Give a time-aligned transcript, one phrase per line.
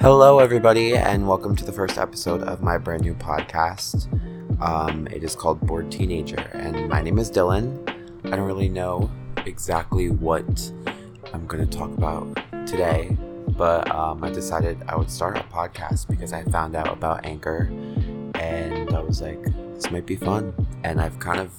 [0.00, 4.06] Hello, everybody, and welcome to the first episode of my brand new podcast.
[4.62, 7.82] Um, it is called Bored Teenager, and my name is Dylan.
[8.24, 9.10] I don't really know
[9.44, 10.70] exactly what
[11.34, 12.32] I'm going to talk about
[12.64, 13.16] today,
[13.48, 17.68] but um, I decided I would start a podcast because I found out about Anchor,
[18.36, 19.42] and I was like,
[19.74, 20.54] this might be fun.
[20.84, 21.52] And I've kind of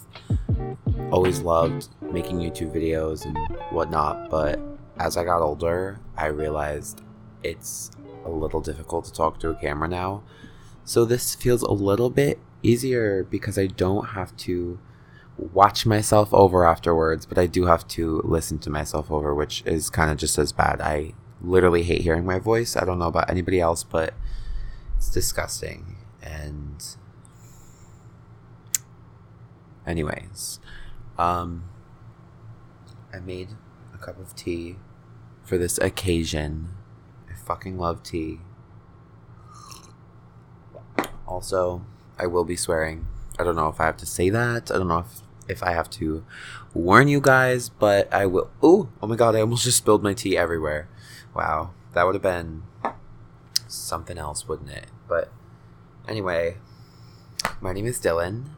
[1.12, 3.38] always loved making YouTube videos and
[3.74, 4.62] whatnot, but
[4.98, 7.02] as I got older, I realized
[7.44, 7.92] it's
[8.26, 10.24] a little difficult to talk to a camera now.
[10.84, 14.80] So this feels a little bit easier because I don't have to
[15.38, 19.90] watch myself over afterwards, but I do have to listen to myself over, which is
[19.90, 20.82] kind of just as bad.
[20.82, 22.76] I literally hate hearing my voice.
[22.76, 24.14] I don't know about anybody else, but
[24.98, 25.98] it's disgusting.
[26.22, 26.84] And
[29.88, 30.60] anyways,
[31.18, 31.66] um
[33.14, 33.50] I made
[33.94, 34.78] a cup of tea
[35.44, 36.70] for this occasion
[37.50, 38.40] fucking love tea.
[41.26, 41.82] Also,
[42.20, 43.08] I will be swearing.
[43.40, 44.70] I don't know if I have to say that.
[44.70, 46.24] I don't know if, if I have to
[46.76, 48.52] warn you guys, but I will.
[48.62, 50.88] Oh, oh my god, I almost just spilled my tea everywhere.
[51.36, 52.64] Wow, that would have been
[53.68, 54.86] something else, wouldn't it?
[55.08, 55.32] But
[56.08, 56.58] anyway,
[57.62, 58.50] my name is Dylan.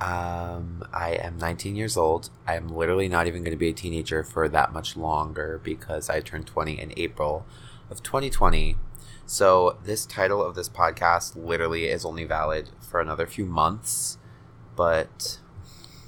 [0.00, 2.30] Um, I am 19 years old.
[2.48, 6.18] I'm literally not even going to be a teenager for that much longer because I
[6.18, 7.46] turned 20 in April
[7.90, 8.76] of 2020.
[9.26, 14.18] So, this title of this podcast literally is only valid for another few months,
[14.76, 15.38] but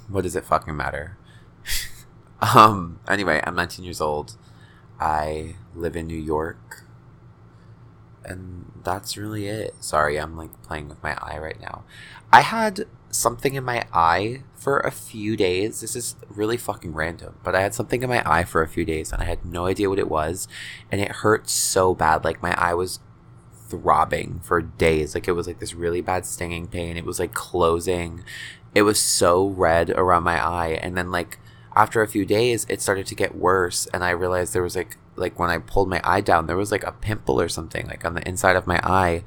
[0.07, 1.17] what does it fucking matter?
[2.55, 4.37] um, anyway, I'm 19 years old.
[4.99, 6.83] I live in New York.
[8.23, 9.75] And that's really it.
[9.79, 11.85] Sorry, I'm like playing with my eye right now.
[12.31, 15.81] I had something in my eye for a few days.
[15.81, 18.85] This is really fucking random, but I had something in my eye for a few
[18.85, 20.47] days and I had no idea what it was.
[20.91, 22.23] And it hurt so bad.
[22.23, 22.99] Like my eye was
[23.67, 25.13] throbbing for days.
[25.13, 26.97] Like it was like this really bad stinging pain.
[26.97, 28.23] It was like closing.
[28.75, 30.79] It was so red around my eye.
[30.81, 31.39] And then like
[31.75, 33.87] after a few days, it started to get worse.
[33.93, 36.71] And I realized there was like, like when I pulled my eye down, there was
[36.71, 39.23] like a pimple or something like on the inside of my eye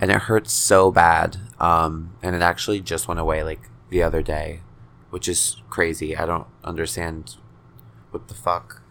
[0.00, 1.38] and it hurts so bad.
[1.60, 4.60] Um, and it actually just went away like the other day,
[5.10, 6.16] which is crazy.
[6.16, 7.36] I don't understand
[8.10, 8.82] what the fuck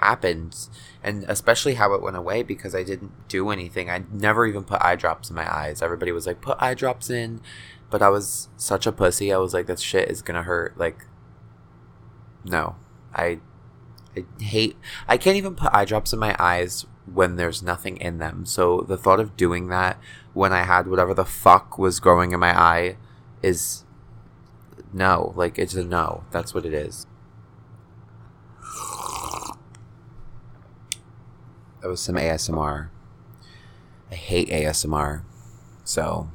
[0.00, 0.68] happened,
[1.02, 3.90] and especially how it went away because I didn't do anything.
[3.90, 5.82] I never even put eye drops in my eyes.
[5.82, 7.40] Everybody was like, "Put eye drops in,"
[7.90, 9.32] but I was such a pussy.
[9.32, 11.06] I was like, "That shit is gonna hurt." Like,
[12.44, 12.76] no,
[13.14, 13.40] I,
[14.16, 14.76] I hate.
[15.06, 18.44] I can't even put eye drops in my eyes when there's nothing in them.
[18.46, 19.98] So the thought of doing that
[20.32, 22.96] when I had whatever the fuck was growing in my eye
[23.42, 23.84] is
[24.92, 25.32] no.
[25.36, 26.24] Like it's a no.
[26.30, 27.06] That's what it is.
[31.80, 32.88] That was some ASMR.
[34.10, 35.22] I hate ASMR.
[35.84, 36.30] So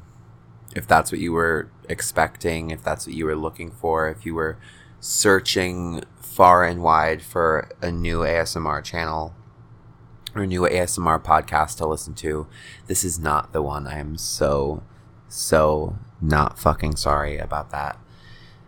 [0.75, 4.33] if that's what you were expecting, if that's what you were looking for, if you
[4.33, 4.57] were
[4.99, 9.35] searching far and wide for a new ASMR channel,
[10.35, 12.47] or new ASMR podcast to listen to,
[12.87, 13.87] this is not the one.
[13.87, 14.83] I am so,
[15.29, 17.97] so not fucking sorry about that.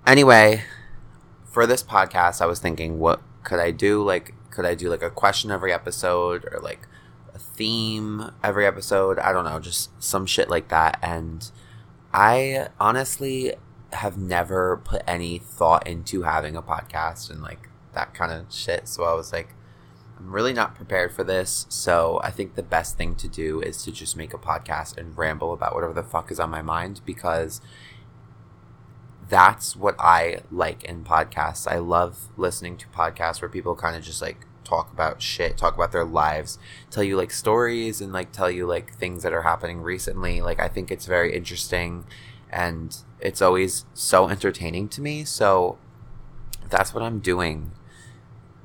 [0.05, 0.63] Anyway,
[1.45, 4.01] for this podcast, I was thinking, what could I do?
[4.01, 6.87] Like, could I do like a question every episode or like
[7.33, 9.19] a theme every episode?
[9.19, 10.97] I don't know, just some shit like that.
[11.01, 11.51] And
[12.13, 13.55] I honestly
[13.93, 18.87] have never put any thought into having a podcast and like that kind of shit.
[18.87, 19.49] So I was like,
[20.17, 23.83] I'm really not prepared for this, so I think the best thing to do is
[23.83, 27.01] to just make a podcast and ramble about whatever the fuck is on my mind
[27.05, 27.61] because
[29.29, 31.71] that's what I like in podcasts.
[31.71, 35.75] I love listening to podcasts where people kind of just like talk about shit, talk
[35.75, 36.57] about their lives,
[36.89, 40.41] tell you like stories and like tell you like things that are happening recently.
[40.41, 42.05] Like I think it's very interesting
[42.49, 45.25] and it's always so entertaining to me.
[45.25, 45.77] So
[46.69, 47.71] that's what I'm doing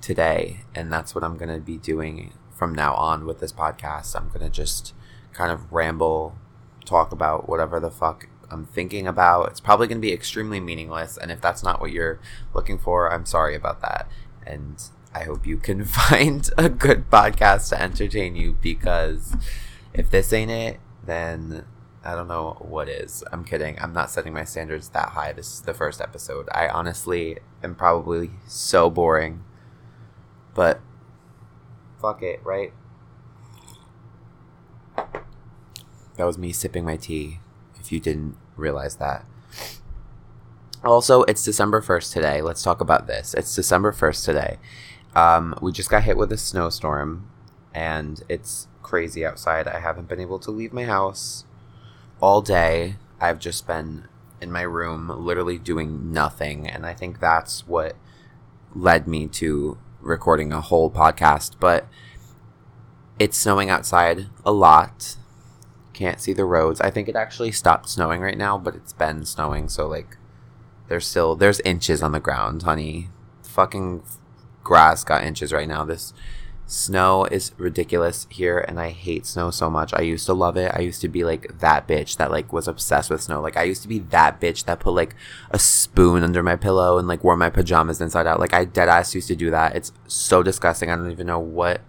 [0.03, 0.65] today.
[0.75, 4.15] And that's what I'm going to be doing from now on with this podcast.
[4.15, 4.93] I'm going to just
[5.33, 6.37] kind of ramble,
[6.85, 9.49] talk about whatever the fuck I'm thinking about.
[9.51, 11.17] It's probably going to be extremely meaningless.
[11.17, 12.21] And if that's not what you're
[12.53, 14.09] looking for, I'm sorry about that.
[14.47, 14.83] And
[15.15, 19.35] I hope you can find a good podcast to entertain you because
[19.95, 21.65] if this ain't it, then
[22.05, 23.23] I don't know what is.
[23.33, 23.79] I'm kidding.
[23.81, 25.33] I'm not setting my standards that high.
[25.33, 26.49] This is the first episode.
[26.53, 29.45] I honestly am probably so boring
[30.55, 30.81] but
[32.01, 32.73] fuck it, right?
[36.17, 37.41] That was me sipping my tea,
[37.81, 39.25] if you didn't realize that.
[40.85, 42.43] Also, it's December 1st today.
[42.43, 43.35] Let's talk about this.
[43.35, 44.59] It's December 1st today.
[45.15, 47.29] Um, we just got hit with a snowstorm,
[47.73, 49.69] and it's crazy outside.
[49.69, 51.45] I haven't been able to leave my house
[52.21, 52.97] all day.
[53.21, 54.09] I've just been
[54.41, 56.69] in my room, literally doing nothing.
[56.69, 57.95] And I think that's what
[58.75, 61.55] led me to recording a whole podcast.
[61.59, 61.87] But
[63.19, 65.17] it's snowing outside a lot.
[65.93, 66.81] Can't see the roads.
[66.81, 69.69] I think it actually stopped snowing right now, but it's been snowing.
[69.69, 70.17] So, like,
[70.89, 73.09] there's still, there's inches on the ground, honey.
[73.43, 74.03] Fucking
[74.65, 75.85] grass got inches right now.
[75.85, 76.13] This
[76.73, 79.93] Snow is ridiculous here, and I hate snow so much.
[79.93, 80.73] I used to love it.
[80.75, 83.43] I used to be like that bitch that like was obsessed with snow.
[83.43, 85.15] Like I used to be that bitch that put like
[85.51, 88.41] a spoon under my pillow and like wore my pajamas inside out.
[88.41, 89.77] Like I dead ass used to do that.
[89.77, 90.91] It's so disgusting.
[90.91, 91.83] I don't even know what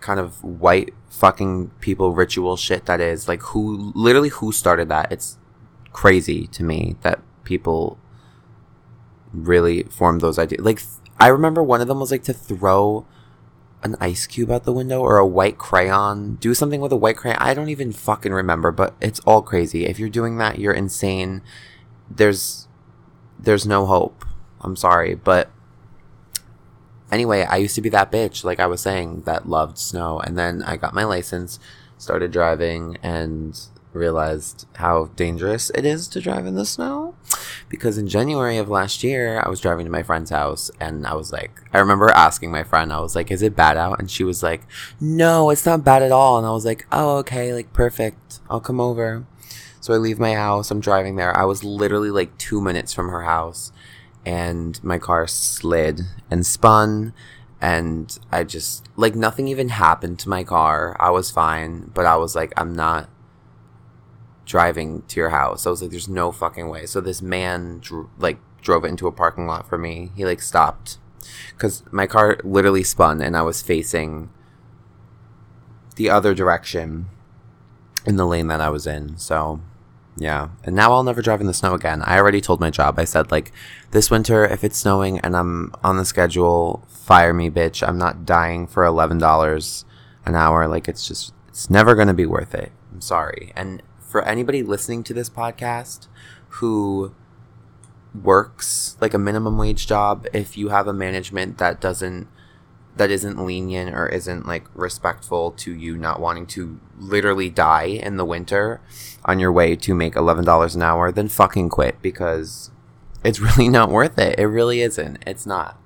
[0.00, 3.28] kind of white fucking people ritual shit that is.
[3.28, 5.10] Like who literally who started that?
[5.10, 5.38] It's
[5.94, 7.98] crazy to me that people
[9.32, 10.62] really formed those ideas.
[10.62, 10.82] Like
[11.18, 13.06] I remember one of them was like to throw
[13.86, 16.34] an ice cube out the window or a white crayon.
[16.36, 17.38] Do something with a white crayon.
[17.40, 19.86] I don't even fucking remember, but it's all crazy.
[19.86, 21.42] If you're doing that, you're insane.
[22.10, 22.68] There's
[23.38, 24.24] there's no hope.
[24.60, 25.50] I'm sorry, but
[27.10, 30.36] anyway, I used to be that bitch like I was saying that loved snow and
[30.36, 31.58] then I got my license,
[31.98, 33.58] started driving and
[33.92, 37.14] realized how dangerous it is to drive in the snow.
[37.68, 41.14] Because in January of last year, I was driving to my friend's house and I
[41.14, 43.98] was like, I remember asking my friend, I was like, is it bad out?
[43.98, 44.62] And she was like,
[45.00, 46.38] no, it's not bad at all.
[46.38, 48.40] And I was like, oh, okay, like perfect.
[48.48, 49.26] I'll come over.
[49.80, 51.36] So I leave my house, I'm driving there.
[51.36, 53.72] I was literally like two minutes from her house
[54.24, 57.12] and my car slid and spun
[57.60, 60.96] and I just like nothing even happened to my car.
[60.98, 63.08] I was fine, but I was like I'm not
[64.46, 65.66] driving to your house.
[65.66, 66.86] I was like, there's no fucking way.
[66.86, 70.12] So this man dr- like drove it into a parking lot for me.
[70.16, 70.98] He like stopped
[71.50, 74.30] because my car literally spun and I was facing
[75.96, 77.06] the other direction
[78.06, 79.18] in the lane that I was in.
[79.18, 79.60] So
[80.16, 80.48] yeah.
[80.64, 82.02] And now I'll never drive in the snow again.
[82.02, 82.98] I already told my job.
[82.98, 83.52] I said like
[83.90, 87.86] this winter if it's snowing and I'm on the schedule, fire me, bitch.
[87.86, 89.84] I'm not dying for $11
[90.24, 90.68] an hour.
[90.68, 92.70] Like it's just it's never going to be worth it.
[92.92, 93.52] I'm sorry.
[93.56, 93.82] And
[94.16, 96.06] for anybody listening to this podcast
[96.48, 97.14] who
[98.14, 102.26] works like a minimum wage job, if you have a management that doesn't
[102.96, 108.16] that isn't lenient or isn't like respectful to you not wanting to literally die in
[108.16, 108.80] the winter
[109.26, 112.70] on your way to make $11 an hour, then fucking quit because
[113.22, 114.38] it's really not worth it.
[114.38, 115.22] It really isn't.
[115.26, 115.78] It's not.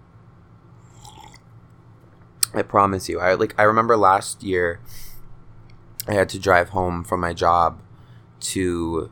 [2.55, 3.19] I promise you.
[3.19, 4.79] I like I remember last year
[6.07, 7.81] I had to drive home from my job
[8.41, 9.11] to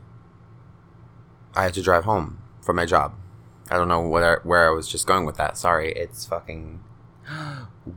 [1.55, 3.15] I had to drive home from my job.
[3.69, 5.57] I don't know where where I was just going with that.
[5.57, 6.81] Sorry, it's fucking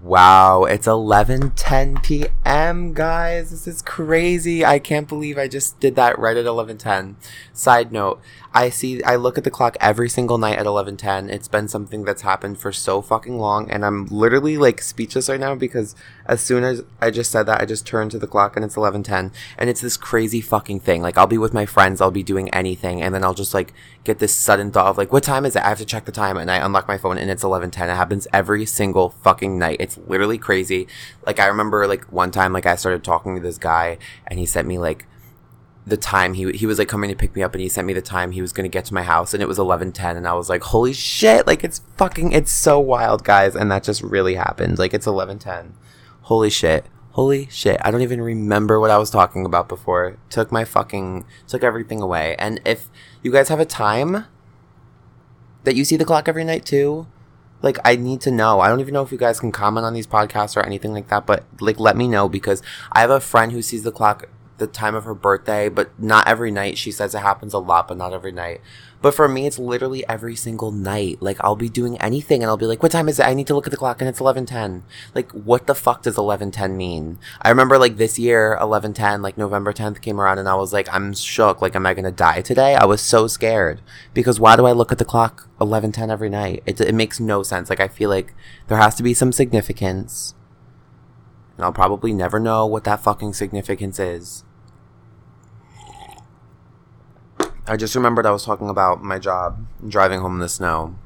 [0.00, 3.50] Wow, it's 11:10 p.m., guys.
[3.50, 4.64] This is crazy.
[4.64, 7.16] I can't believe I just did that right at 11:10.
[7.52, 8.20] Side note,
[8.54, 11.30] I see I look at the clock every single night at 11:10.
[11.30, 15.40] It's been something that's happened for so fucking long and I'm literally like speechless right
[15.40, 15.94] now because
[16.26, 18.76] as soon as I just said that, I just turned to the clock and it's
[18.76, 21.02] 11:10 and it's this crazy fucking thing.
[21.02, 23.72] Like I'll be with my friends, I'll be doing anything and then I'll just like
[24.04, 25.62] get this sudden thought of like what time is it?
[25.62, 27.88] I have to check the time and I unlock my phone and it's 11:10.
[27.88, 29.80] It happens every single fucking night.
[29.82, 30.86] It's literally crazy.
[31.26, 34.46] Like I remember like one time like I started talking to this guy and he
[34.46, 35.06] sent me like
[35.84, 37.92] the time he he was like coming to pick me up and he sent me
[37.92, 40.28] the time he was going to get to my house and it was 11:10 and
[40.28, 43.54] I was like holy shit like it's fucking it's so wild guys.
[43.56, 44.78] And that just really happened.
[44.78, 45.72] Like it's 11:10
[46.22, 46.86] holy shit.
[47.12, 47.78] Holy shit.
[47.84, 50.16] I don't even remember what I was talking about before.
[50.30, 52.36] Took my fucking took everything away.
[52.38, 52.88] And if
[53.22, 54.26] you guys have a time
[55.64, 57.06] that you see the clock every night too
[57.62, 58.60] like I need to know.
[58.60, 61.08] I don't even know if you guys can comment on these podcasts or anything like
[61.08, 64.28] that, but like let me know because I have a friend who sees the clock
[64.58, 66.78] the time of her birthday, but not every night.
[66.78, 68.60] She says it happens a lot, but not every night.
[69.02, 71.20] But for me, it's literally every single night.
[71.20, 73.26] Like I'll be doing anything, and I'll be like, "What time is it?
[73.26, 74.84] I need to look at the clock, and it's eleven ten.
[75.14, 77.18] Like, what the fuck does eleven ten mean?
[77.42, 80.72] I remember like this year, eleven ten, like November tenth came around, and I was
[80.72, 81.60] like, I'm shook.
[81.60, 82.76] Like, am I gonna die today?
[82.76, 83.80] I was so scared
[84.14, 86.62] because why do I look at the clock eleven ten every night?
[86.64, 87.68] It it makes no sense.
[87.68, 88.34] Like, I feel like
[88.68, 90.34] there has to be some significance,
[91.56, 94.44] and I'll probably never know what that fucking significance is.
[97.66, 100.96] I just remembered I was talking about my job driving home in the snow.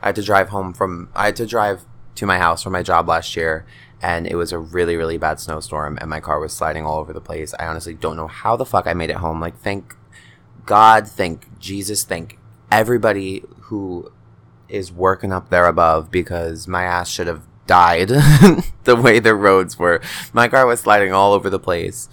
[0.00, 1.84] I had to drive home from I had to drive
[2.14, 3.66] to my house from my job last year
[4.00, 7.12] and it was a really really bad snowstorm and my car was sliding all over
[7.12, 7.52] the place.
[7.58, 9.40] I honestly don't know how the fuck I made it home.
[9.40, 9.96] Like thank
[10.66, 12.38] God, thank Jesus, thank
[12.70, 14.12] everybody who
[14.68, 18.08] is working up there above because my ass should have died
[18.84, 20.00] the way the roads were.
[20.32, 22.08] My car was sliding all over the place.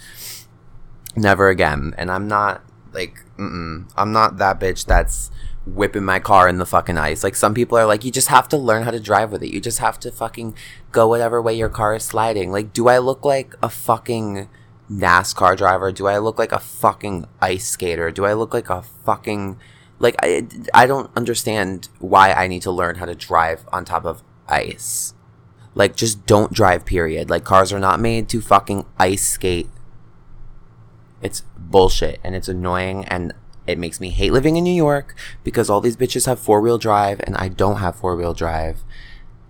[1.16, 1.94] Never again.
[1.98, 3.24] And I'm not like.
[3.38, 5.32] I'm not that bitch that's
[5.66, 7.24] whipping my car in the fucking ice.
[7.24, 9.54] Like some people are like, you just have to learn how to drive with it.
[9.54, 10.56] You just have to fucking
[10.92, 12.52] go whatever way your car is sliding.
[12.52, 14.50] Like, do I look like a fucking
[14.92, 15.92] NASCAR driver?
[15.92, 18.12] Do I look like a fucking ice skater?
[18.12, 19.60] Do I look like a fucking
[20.00, 24.06] like I I don't understand why I need to learn how to drive on top
[24.06, 25.14] of ice.
[25.76, 27.30] Like just don't drive period.
[27.30, 29.70] Like cars are not made to fucking ice skate.
[31.22, 33.34] It's bullshit and it's annoying and
[33.68, 36.78] it makes me hate living in New York because all these bitches have four wheel
[36.78, 38.84] drive and I don't have four wheel drive.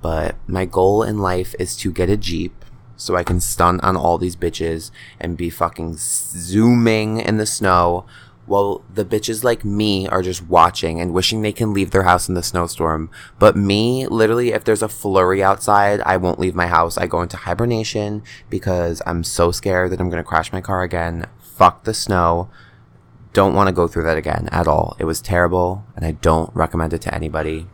[0.01, 2.65] But my goal in life is to get a Jeep
[2.97, 8.05] so I can stunt on all these bitches and be fucking zooming in the snow
[8.49, 12.27] while the bitches like me are just watching and wishing they can leave their house
[12.27, 13.09] in the snowstorm.
[13.37, 16.97] But me, literally, if there's a flurry outside, I won't leave my house.
[16.97, 21.27] I go into hibernation because I'm so scared that I'm to crash my car again.
[21.59, 22.49] Fuck the snow
[23.33, 24.95] don't want to go through that again at all.
[24.99, 27.67] It was terrible, and I don't recommend it to anybody.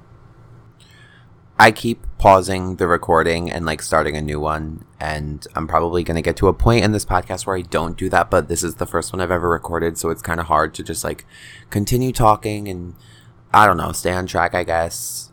[1.58, 6.16] I keep pausing the recording and like starting a new one, and I'm probably going
[6.16, 8.64] to get to a point in this podcast where I don't do that, but this
[8.64, 11.26] is the first one I've ever recorded, so it's kind of hard to just like
[11.70, 12.96] continue talking and
[13.54, 15.32] I don't know, stay on track, I guess.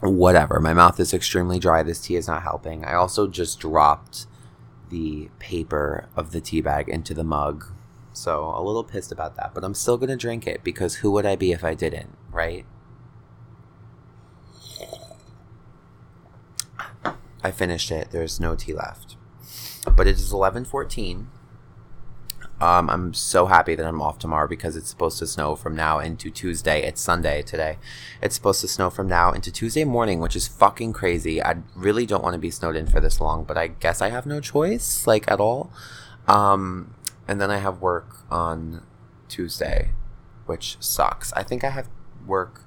[0.00, 0.60] Whatever.
[0.60, 1.82] My mouth is extremely dry.
[1.82, 2.86] This tea is not helping.
[2.86, 4.26] I also just dropped
[4.90, 7.64] the paper of the tea bag into the mug
[8.12, 11.26] so a little pissed about that, but I'm still gonna drink it because who would
[11.26, 12.66] I be if I didn't, right?
[17.42, 18.10] I finished it.
[18.10, 19.16] There's no tea left.
[19.96, 21.28] But it is 11:14.
[22.60, 25.98] Um, I'm so happy that I'm off tomorrow because it's supposed to snow from now
[25.98, 26.82] into Tuesday.
[26.82, 27.78] It's Sunday today.
[28.22, 31.42] It's supposed to snow from now into Tuesday morning, which is fucking crazy.
[31.42, 34.10] I really don't want to be snowed in for this long, but I guess I
[34.10, 35.72] have no choice, like at all.
[36.28, 36.94] Um,
[37.26, 38.84] and then I have work on
[39.28, 39.92] Tuesday,
[40.44, 41.32] which sucks.
[41.32, 41.88] I think I have
[42.26, 42.64] work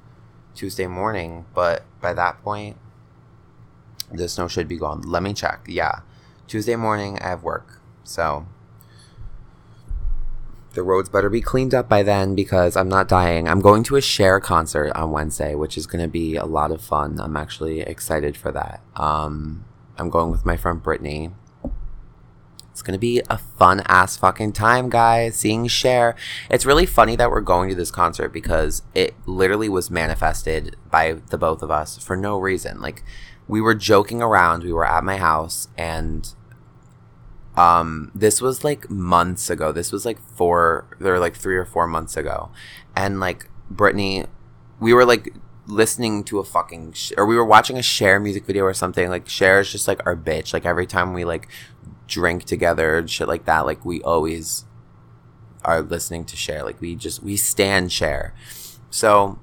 [0.56, 2.78] Tuesday morning, but by that point,
[4.12, 5.02] the snow should be gone.
[5.02, 5.66] Let me check.
[5.68, 6.00] Yeah,
[6.48, 8.48] Tuesday morning I have work, so
[10.74, 13.48] the roads better be cleaned up by then because I'm not dying.
[13.48, 16.72] I'm going to a Cher concert on Wednesday, which is going to be a lot
[16.72, 17.20] of fun.
[17.20, 18.82] I'm actually excited for that.
[18.96, 19.66] Um,
[19.98, 21.32] I'm going with my friend Brittany.
[22.72, 25.36] It's gonna be a fun ass fucking time, guys.
[25.36, 26.16] Seeing Cher.
[26.50, 31.14] It's really funny that we're going to this concert because it literally was manifested by
[31.30, 32.82] the both of us for no reason.
[32.82, 33.04] Like
[33.48, 34.64] we were joking around.
[34.64, 36.28] We were at my house and
[37.56, 39.72] um this was like months ago.
[39.72, 42.50] This was like four there were like three or four months ago.
[42.96, 44.26] And like Brittany
[44.80, 45.34] we were like
[45.66, 49.10] listening to a fucking sh- or we were watching a Cher music video or something
[49.10, 51.48] like Cher is just like our bitch like every time we like
[52.08, 54.66] drink together and shit like that, like we always
[55.64, 56.64] are listening to Cher.
[56.64, 58.34] Like we just we stand Cher.
[58.90, 59.40] So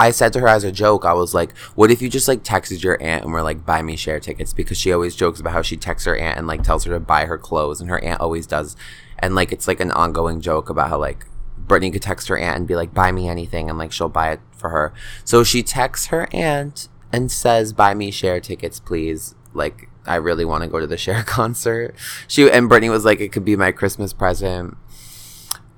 [0.00, 2.42] I said to her as a joke, I was like, "What if you just like
[2.42, 5.52] texted your aunt and were like, buy me Cher tickets?" Because she always jokes about
[5.52, 8.02] how she texts her aunt and like tells her to buy her clothes, and her
[8.02, 8.76] aunt always does,
[9.18, 11.26] and like it's like an ongoing joke about how like
[11.58, 14.32] Brittany could text her aunt and be like, "Buy me anything," and like she'll buy
[14.32, 14.94] it for her.
[15.24, 20.46] So she texts her aunt and says, "Buy me Cher tickets, please." Like I really
[20.46, 21.94] want to go to the Cher concert.
[22.26, 24.76] She and Brittany was like, it could be my Christmas present.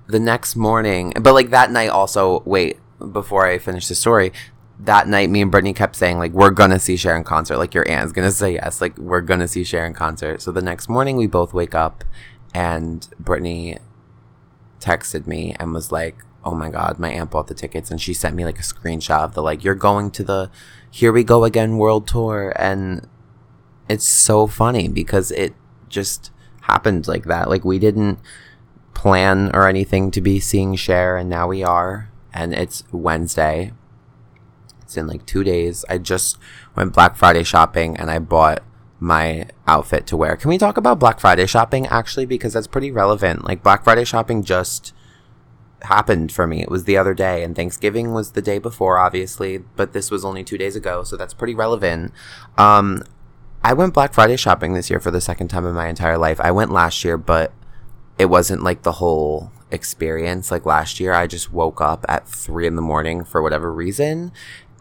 [0.07, 2.79] The next morning, but like that night also, wait,
[3.11, 4.33] before I finish the story,
[4.79, 7.57] that night me and Brittany kept saying like we're gonna see Cher in concert.
[7.59, 8.81] Like your aunt's gonna say yes.
[8.81, 10.43] Like we're gonna see Cher in concert.
[10.43, 12.05] So the next morning we both wake up
[12.55, 13.79] and Brittany
[14.81, 18.13] texted me and was like, Oh my god, my aunt bought the tickets and she
[18.13, 20.51] sent me like a screenshot of the like, You're going to the
[20.91, 23.07] Here We Go Again World Tour and
[23.89, 25.55] it's so funny because it
[25.89, 26.31] just
[26.63, 27.49] happened like that.
[27.49, 28.19] Like we didn't
[28.95, 32.11] plan or anything to be seeing Cher, and now we are.
[32.33, 33.73] And it's Wednesday.
[34.83, 35.85] It's in like two days.
[35.89, 36.39] I just
[36.75, 38.63] went Black Friday shopping and I bought
[39.01, 40.37] my outfit to wear.
[40.37, 42.27] Can we talk about Black Friday shopping actually?
[42.27, 43.45] Because that's pretty relevant.
[43.45, 44.93] Like Black Friday shopping just
[45.85, 46.63] happened for me.
[46.63, 50.25] It was the other day, and Thanksgiving was the day before, obviously, but this was
[50.25, 52.13] only two days ago, so that's pretty relevant.
[52.57, 53.03] Um,
[53.65, 56.41] I went Black Friday shopping this year for the second time in my entire life.
[56.41, 57.53] I went last year, but
[58.19, 60.51] it wasn't like the whole experience.
[60.51, 64.33] Like last year, I just woke up at three in the morning for whatever reason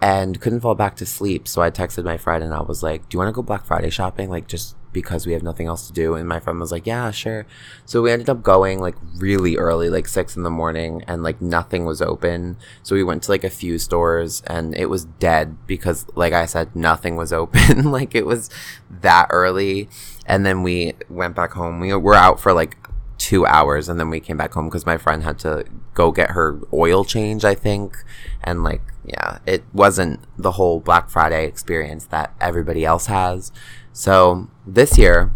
[0.01, 1.47] and couldn't fall back to sleep.
[1.47, 3.65] So I texted my friend and I was like, Do you want to go Black
[3.65, 4.29] Friday shopping?
[4.29, 6.15] Like, just because we have nothing else to do.
[6.15, 7.45] And my friend was like, yeah, sure.
[7.85, 11.41] So we ended up going like really early, like six in the morning, and like
[11.41, 12.57] nothing was open.
[12.83, 16.45] So we went to like a few stores and it was dead because, like I
[16.45, 17.91] said, nothing was open.
[17.91, 18.49] like it was
[18.89, 19.89] that early.
[20.25, 21.79] And then we went back home.
[21.79, 22.77] We were out for like
[23.21, 25.63] two hours and then we came back home because my friend had to
[25.93, 27.95] go get her oil change, I think.
[28.43, 33.51] And like, yeah, it wasn't the whole Black Friday experience that everybody else has.
[33.93, 35.31] So this year,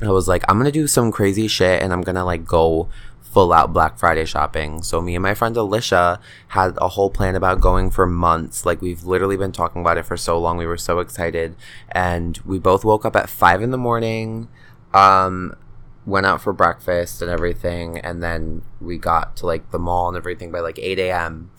[0.00, 2.88] I was like, I'm gonna do some crazy shit and I'm gonna like go
[3.20, 4.82] full out Black Friday shopping.
[4.82, 8.64] So me and my friend Alicia had a whole plan about going for months.
[8.64, 10.56] Like we've literally been talking about it for so long.
[10.56, 11.56] We were so excited.
[11.90, 14.48] And we both woke up at five in the morning.
[14.94, 15.56] Um,
[16.04, 20.16] went out for breakfast and everything, and then we got to like the mall and
[20.16, 21.50] everything by like 8 a.m.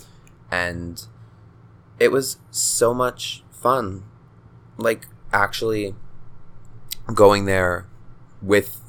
[0.51, 1.05] And
[1.99, 4.03] it was so much fun.
[4.77, 5.95] Like, actually
[7.13, 7.87] going there
[8.41, 8.81] with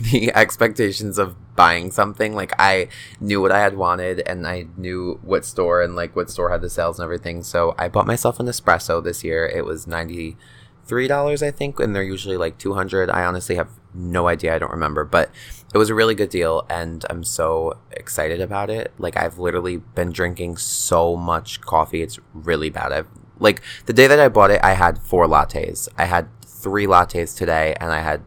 [0.12, 2.34] the expectations of buying something.
[2.34, 2.88] Like, I
[3.20, 6.60] knew what I had wanted and I knew what store and like what store had
[6.60, 7.42] the sales and everything.
[7.42, 9.46] So, I bought myself an espresso this year.
[9.46, 10.36] It was 90
[10.84, 13.08] three dollars, I think, and they're usually like two hundred.
[13.08, 14.54] I honestly have no idea.
[14.54, 15.30] I don't remember, but
[15.72, 18.92] it was a really good deal, and I'm so excited about it.
[18.98, 22.92] Like I've literally been drinking so much coffee; it's really bad.
[22.92, 23.08] I've
[23.38, 25.88] like the day that I bought it, I had four lattes.
[25.98, 28.22] I had three lattes today, and I had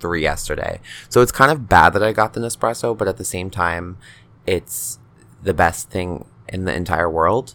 [0.00, 0.80] three yesterday.
[1.08, 3.98] So it's kind of bad that I got the Nespresso, but at the same time,
[4.46, 4.98] it's
[5.42, 7.54] the best thing in the entire world.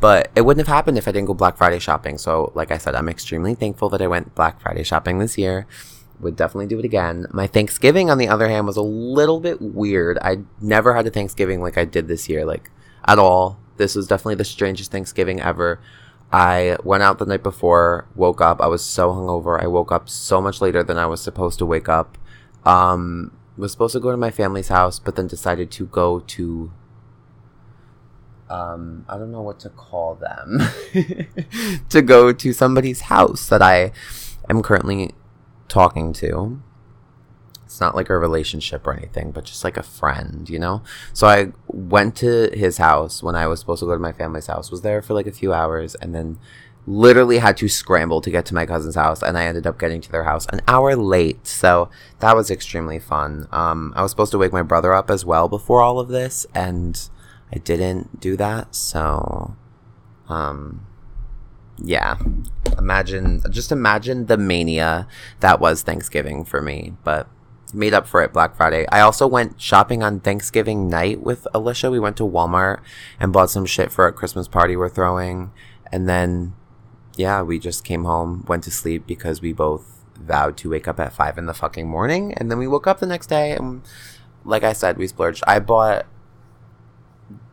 [0.00, 2.16] But it wouldn't have happened if I didn't go Black Friday shopping.
[2.16, 5.66] So, like I said, I'm extremely thankful that I went Black Friday shopping this year.
[6.20, 7.26] Would definitely do it again.
[7.32, 10.18] My Thanksgiving, on the other hand, was a little bit weird.
[10.20, 12.70] I never had a Thanksgiving like I did this year, like
[13.06, 13.58] at all.
[13.76, 15.80] This was definitely the strangest Thanksgiving ever.
[16.32, 18.60] I went out the night before, woke up.
[18.60, 19.60] I was so hungover.
[19.60, 22.16] I woke up so much later than I was supposed to wake up.
[22.64, 26.70] Um, was supposed to go to my family's house, but then decided to go to
[28.50, 30.60] um, I don't know what to call them,
[31.88, 33.92] to go to somebody's house that I
[34.48, 35.12] am currently
[35.70, 36.60] talking to.
[37.64, 40.82] It's not like a relationship or anything, but just like a friend, you know?
[41.12, 44.48] So I went to his house when I was supposed to go to my family's
[44.48, 46.38] house, was there for like a few hours, and then
[46.86, 50.00] literally had to scramble to get to my cousin's house and i ended up getting
[50.00, 54.32] to their house an hour late so that was extremely fun um, i was supposed
[54.32, 57.10] to wake my brother up as well before all of this and
[57.52, 59.56] I didn't do that, so
[60.28, 60.86] um
[61.82, 62.18] yeah.
[62.78, 65.06] Imagine just imagine the mania
[65.40, 67.28] that was Thanksgiving for me, but
[67.74, 68.86] made up for it Black Friday.
[68.90, 71.90] I also went shopping on Thanksgiving night with Alicia.
[71.90, 72.80] We went to Walmart
[73.18, 75.50] and bought some shit for a Christmas party we're throwing.
[75.92, 76.54] And then
[77.16, 81.00] yeah, we just came home, went to sleep because we both vowed to wake up
[81.00, 82.34] at five in the fucking morning.
[82.34, 83.82] And then we woke up the next day and
[84.44, 85.42] like I said, we splurged.
[85.46, 86.06] I bought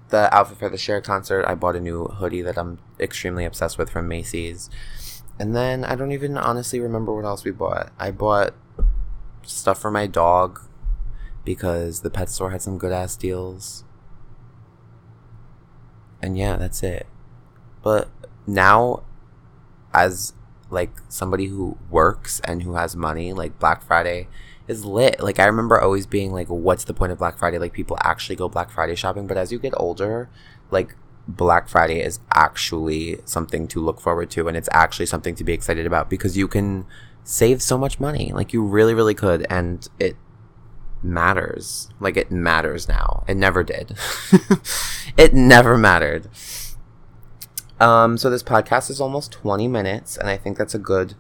[0.10, 3.78] the outfit for the Cher concert, I bought a new hoodie that I'm extremely obsessed
[3.78, 4.70] with from Macy's.
[5.40, 7.92] And then I don't even honestly remember what else we bought.
[8.00, 8.54] I bought
[9.44, 10.62] stuff for my dog
[11.46, 13.84] because the pet store had some good ass deals.
[16.22, 17.06] And yeah, that's it.
[17.84, 18.10] But
[18.48, 19.04] now
[19.94, 20.34] as
[20.70, 24.28] like somebody who works and who has money, like Black Friday
[24.68, 25.20] is lit.
[25.20, 27.58] Like I remember always being like, what's the point of Black Friday?
[27.58, 30.30] Like people actually go Black Friday shopping, but as you get older,
[30.72, 30.96] like
[31.28, 35.54] Black Friday is actually something to look forward to and it's actually something to be
[35.54, 36.86] excited about because you can
[37.24, 38.32] save so much money.
[38.34, 40.16] Like you really, really could and it
[41.04, 41.90] matters.
[42.00, 43.24] Like it matters now.
[43.28, 43.98] It never did.
[45.18, 46.30] it never mattered.
[47.80, 51.14] Um, so this podcast is almost 20 minutes and I think that's a good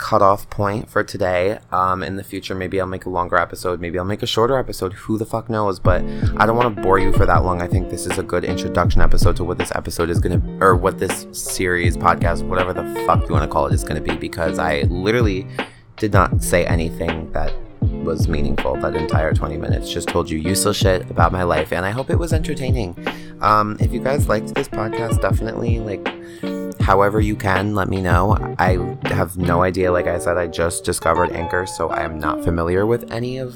[0.00, 1.58] cutoff point for today.
[1.70, 3.80] Um, in the future, maybe I'll make a longer episode.
[3.80, 4.94] Maybe I'll make a shorter episode.
[4.94, 5.78] Who the fuck knows?
[5.78, 6.02] But
[6.38, 7.60] I don't want to bore you for that long.
[7.60, 10.64] I think this is a good introduction episode to what this episode is going to,
[10.64, 14.02] or what this series, podcast, whatever the fuck you want to call it, is going
[14.02, 14.16] to be.
[14.16, 15.46] Because I literally
[15.98, 19.92] did not say anything that was meaningful that entire 20 minutes.
[19.92, 22.96] Just told you useless shit about my life, and I hope it was entertaining.
[23.42, 26.08] Um, if you guys liked this podcast, definitely like
[26.80, 28.36] however you can, let me know.
[28.58, 29.92] I have no idea.
[29.92, 33.54] Like I said, I just discovered Anchor, so I am not familiar with any of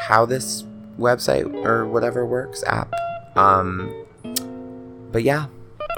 [0.00, 0.64] how this
[0.98, 2.92] website or whatever works app.
[3.36, 3.94] Um,
[5.12, 5.46] but yeah,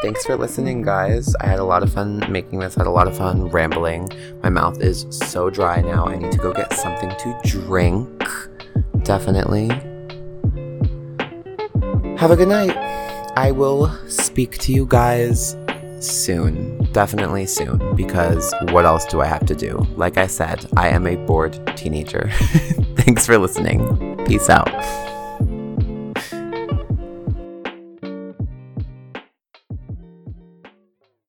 [0.03, 1.35] thanks for listening, guys.
[1.37, 4.09] I had a lot of fun making this, had a lot of fun rambling.
[4.43, 6.07] My mouth is so dry now.
[6.07, 8.09] I need to go get something to drink.
[9.03, 9.69] Definitely.
[12.17, 12.77] Have a good night.
[13.37, 15.55] I will speak to you guys
[16.01, 16.83] soon.
[16.93, 17.95] Definitely soon.
[17.95, 19.87] Because what else do I have to do?
[19.97, 22.31] Like I said, I am a bored teenager.
[22.97, 24.17] Thanks for listening.
[24.27, 24.69] Peace out.